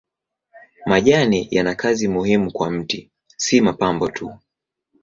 [0.85, 4.33] Majani yana kazi muhimu kwa mti si mapambo tu.